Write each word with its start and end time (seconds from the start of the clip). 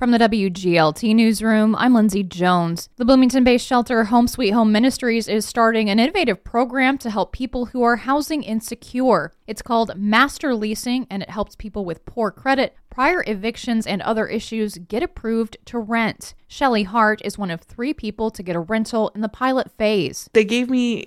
From 0.00 0.12
the 0.12 0.18
WGLT 0.18 1.14
newsroom, 1.14 1.76
I'm 1.76 1.92
Lindsay 1.92 2.22
Jones. 2.22 2.88
The 2.96 3.04
Bloomington 3.04 3.44
based 3.44 3.66
shelter 3.66 4.04
Home 4.04 4.26
Sweet 4.26 4.52
Home 4.52 4.72
Ministries 4.72 5.28
is 5.28 5.44
starting 5.44 5.90
an 5.90 5.98
innovative 5.98 6.42
program 6.42 6.96
to 6.96 7.10
help 7.10 7.32
people 7.32 7.66
who 7.66 7.82
are 7.82 7.96
housing 7.96 8.42
insecure. 8.42 9.30
It's 9.46 9.60
called 9.60 9.94
Master 9.98 10.54
Leasing, 10.54 11.06
and 11.10 11.22
it 11.22 11.28
helps 11.28 11.54
people 11.54 11.84
with 11.84 12.06
poor 12.06 12.30
credit, 12.30 12.74
prior 12.88 13.22
evictions, 13.26 13.86
and 13.86 14.00
other 14.00 14.26
issues 14.26 14.78
get 14.88 15.02
approved 15.02 15.58
to 15.66 15.78
rent. 15.78 16.32
Shelly 16.48 16.84
Hart 16.84 17.20
is 17.22 17.36
one 17.36 17.50
of 17.50 17.60
three 17.60 17.92
people 17.92 18.30
to 18.30 18.42
get 18.42 18.56
a 18.56 18.60
rental 18.60 19.12
in 19.14 19.20
the 19.20 19.28
pilot 19.28 19.70
phase. 19.76 20.30
They 20.32 20.46
gave 20.46 20.70
me 20.70 21.04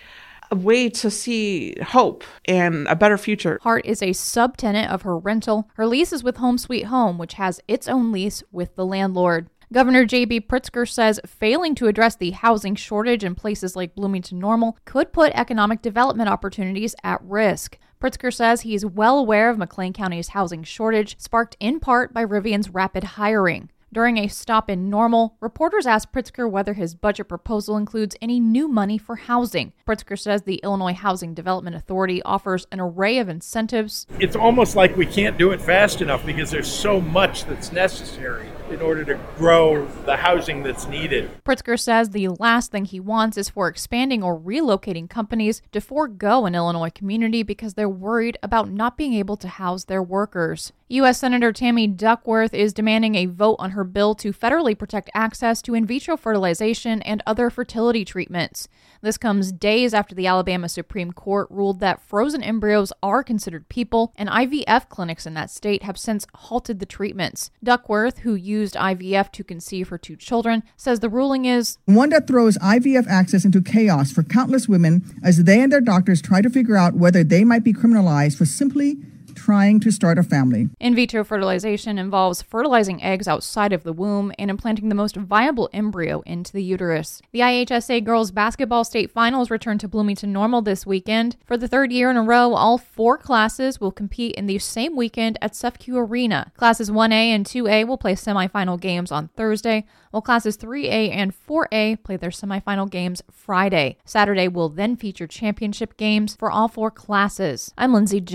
a 0.53 0.55
way 0.55 0.87
to 0.87 1.09
see 1.09 1.75
hope 1.81 2.23
and 2.45 2.87
a 2.87 2.95
better 2.95 3.17
future. 3.17 3.57
Hart 3.63 3.85
is 3.85 4.03
a 4.03 4.11
subtenant 4.11 4.87
of 4.89 5.01
her 5.01 5.17
rental. 5.17 5.67
Her 5.73 5.87
lease 5.87 6.13
is 6.13 6.23
with 6.23 6.37
Home 6.37 6.59
Sweet 6.59 6.85
Home, 6.85 7.17
which 7.17 7.33
has 7.33 7.59
its 7.67 7.87
own 7.87 8.11
lease 8.11 8.43
with 8.51 8.75
the 8.75 8.85
landlord. 8.85 9.49
Governor 9.73 10.05
J.B. 10.05 10.41
Pritzker 10.41 10.87
says 10.87 11.19
failing 11.25 11.73
to 11.75 11.87
address 11.87 12.15
the 12.15 12.31
housing 12.31 12.75
shortage 12.75 13.23
in 13.23 13.33
places 13.33 13.75
like 13.75 13.95
Bloomington 13.95 14.37
Normal 14.37 14.77
could 14.85 15.11
put 15.11 15.31
economic 15.33 15.81
development 15.81 16.29
opportunities 16.29 16.93
at 17.03 17.19
risk. 17.23 17.79
Pritzker 17.99 18.31
says 18.31 18.61
he 18.61 18.75
is 18.75 18.85
well 18.85 19.17
aware 19.17 19.49
of 19.49 19.57
McLean 19.57 19.91
County's 19.91 20.29
housing 20.29 20.61
shortage, 20.61 21.19
sparked 21.19 21.57
in 21.59 21.79
part 21.79 22.13
by 22.13 22.23
Rivian's 22.23 22.69
rapid 22.69 23.03
hiring. 23.03 23.71
During 23.93 24.17
a 24.17 24.27
stop 24.27 24.71
in 24.71 24.89
Normal, 24.89 25.37
reporters 25.39 25.85
asked 25.85 26.11
Pritzker 26.11 26.49
whether 26.49 26.73
his 26.73 26.95
budget 26.95 27.27
proposal 27.27 27.77
includes 27.77 28.15
any 28.19 28.39
new 28.39 28.67
money 28.67 28.97
for 28.97 29.15
housing. 29.15 29.71
Pritzker 29.87 30.17
says 30.17 30.41
the 30.41 30.59
Illinois 30.63 30.95
Housing 30.95 31.35
Development 31.35 31.75
Authority 31.75 32.19
offers 32.23 32.65
an 32.71 32.79
array 32.79 33.19
of 33.19 33.29
incentives. 33.29 34.07
It's 34.19 34.35
almost 34.35 34.75
like 34.75 34.97
we 34.97 35.05
can't 35.05 35.37
do 35.37 35.51
it 35.51 35.61
fast 35.61 36.01
enough 36.01 36.25
because 36.25 36.49
there's 36.49 36.73
so 36.73 36.99
much 36.99 37.45
that's 37.45 37.71
necessary 37.71 38.47
in 38.73 38.81
order 38.81 39.05
to 39.05 39.19
grow 39.37 39.85
the 40.05 40.17
housing 40.17 40.63
that's 40.63 40.87
needed. 40.87 41.29
Pritzker 41.45 41.79
says 41.79 42.09
the 42.09 42.27
last 42.27 42.71
thing 42.71 42.85
he 42.85 42.99
wants 42.99 43.37
is 43.37 43.49
for 43.49 43.67
expanding 43.67 44.23
or 44.23 44.37
relocating 44.37 45.09
companies 45.09 45.61
to 45.71 45.79
forego 45.79 46.45
an 46.45 46.55
Illinois 46.55 46.89
community 46.89 47.43
because 47.43 47.75
they're 47.75 47.87
worried 47.87 48.37
about 48.41 48.69
not 48.69 48.97
being 48.97 49.13
able 49.13 49.37
to 49.37 49.47
house 49.47 49.85
their 49.85 50.01
workers. 50.01 50.73
U.S. 50.89 51.19
Senator 51.19 51.51
Tammy 51.51 51.87
Duckworth 51.87 52.53
is 52.53 52.71
demanding 52.71 53.15
a 53.15 53.25
vote 53.25 53.55
on 53.57 53.71
her 53.71 53.83
bill 53.83 54.13
to 54.15 54.31
federally 54.31 54.77
protect 54.77 55.09
access 55.15 55.61
to 55.63 55.73
in 55.73 55.87
vitro 55.87 56.15
fertilization 56.15 57.01
and 57.01 57.23
other 57.25 57.49
fertility 57.49 58.05
treatments. 58.05 58.67
This 59.01 59.17
comes 59.17 59.51
days 59.51 59.93
after 59.93 60.13
the 60.13 60.27
Alabama 60.27 60.69
Supreme 60.69 61.11
Court 61.11 61.47
ruled 61.49 61.79
that 61.79 62.01
frozen 62.01 62.43
embryos 62.43 62.93
are 63.01 63.23
considered 63.23 63.67
people, 63.69 64.13
and 64.15 64.29
IVF 64.29 64.87
clinics 64.87 65.25
in 65.25 65.33
that 65.33 65.49
state 65.49 65.83
have 65.83 65.97
since 65.97 66.25
halted 66.35 66.79
the 66.79 66.85
treatments. 66.85 67.49
Duckworth, 67.63 68.19
who 68.19 68.35
used 68.35 68.62
IVF 68.71 69.31
to 69.33 69.43
conceive 69.43 69.89
her 69.89 69.97
two 69.97 70.15
children, 70.15 70.63
says 70.77 71.01
the 71.01 71.09
ruling 71.09 71.45
is 71.45 71.77
one 71.85 72.09
that 72.09 72.25
throws 72.25 72.57
IVF 72.59 73.05
access 73.07 73.43
into 73.43 73.61
chaos 73.61 74.11
for 74.11 74.23
countless 74.23 74.69
women 74.69 75.03
as 75.21 75.43
they 75.43 75.61
and 75.61 75.71
their 75.71 75.81
doctors 75.81 76.21
try 76.21 76.41
to 76.41 76.49
figure 76.49 76.77
out 76.77 76.93
whether 76.93 77.23
they 77.23 77.43
might 77.43 77.63
be 77.63 77.73
criminalized 77.73 78.37
for 78.37 78.45
simply 78.45 78.97
trying 79.35 79.79
to 79.81 79.91
start 79.91 80.17
a 80.17 80.23
family. 80.23 80.69
In 80.79 80.95
vitro 80.95 81.23
fertilization 81.23 81.97
involves 81.97 82.41
fertilizing 82.41 83.01
eggs 83.03 83.27
outside 83.27 83.73
of 83.73 83.83
the 83.83 83.93
womb 83.93 84.31
and 84.37 84.49
implanting 84.49 84.89
the 84.89 84.95
most 84.95 85.15
viable 85.15 85.69
embryo 85.73 86.21
into 86.25 86.51
the 86.53 86.63
uterus. 86.63 87.21
The 87.31 87.39
IHSA 87.39 88.03
girls 88.03 88.31
basketball 88.31 88.83
state 88.83 89.11
finals 89.11 89.49
return 89.49 89.77
to 89.79 89.87
Bloomington 89.87 90.31
Normal 90.33 90.61
this 90.61 90.85
weekend. 90.85 91.37
For 91.45 91.57
the 91.57 91.67
third 91.67 91.91
year 91.91 92.09
in 92.09 92.17
a 92.17 92.23
row, 92.23 92.53
all 92.53 92.77
four 92.77 93.17
classes 93.17 93.79
will 93.79 93.91
compete 93.91 94.35
in 94.35 94.45
the 94.45 94.59
same 94.59 94.95
weekend 94.95 95.37
at 95.41 95.53
CEFCU 95.53 95.95
Arena. 95.95 96.51
Classes 96.57 96.89
1A 96.89 97.11
and 97.11 97.45
2A 97.45 97.87
will 97.87 97.97
play 97.97 98.15
semifinal 98.15 98.79
games 98.79 99.11
on 99.11 99.29
Thursday, 99.35 99.85
while 100.11 100.21
classes 100.21 100.57
3A 100.57 101.11
and 101.11 101.33
4A 101.33 102.03
play 102.03 102.17
their 102.17 102.29
semifinal 102.29 102.89
games 102.89 103.21
Friday. 103.31 103.97
Saturday 104.05 104.47
will 104.47 104.69
then 104.69 104.95
feature 104.95 105.27
championship 105.27 105.97
games 105.97 106.35
for 106.35 106.51
all 106.51 106.67
four 106.67 106.91
classes. 106.91 107.73
I'm 107.77 107.93
Lindsay 107.93 108.19
Jones. 108.21 108.31